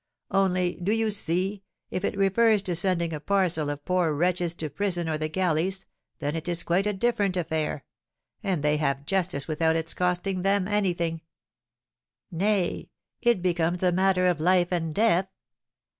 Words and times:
Only, 0.31 0.79
do 0.81 0.91
you 0.91 1.11
see, 1.11 1.61
if 1.91 2.03
it 2.03 2.17
refers 2.17 2.63
to 2.63 2.75
sending 2.75 3.13
a 3.13 3.19
parcel 3.19 3.69
of 3.69 3.85
poor 3.85 4.13
wretches 4.13 4.55
to 4.55 4.67
prison 4.67 5.07
or 5.07 5.19
the 5.19 5.27
galleys, 5.29 5.85
then 6.17 6.35
it 6.35 6.47
is 6.47 6.63
quite 6.63 6.87
a 6.87 6.93
different 6.93 7.37
affair; 7.37 7.85
and 8.41 8.63
they 8.63 8.77
have 8.77 9.05
justice 9.05 9.47
without 9.47 9.75
its 9.75 9.93
costing 9.93 10.41
them 10.41 10.67
anything, 10.67 11.21
nay, 12.31 12.89
it 13.21 13.43
becomes 13.43 13.83
a 13.83 13.91
matter 13.91 14.25
of 14.25 14.39
life 14.39 14.71
and 14.71 14.95
death. 14.95 15.27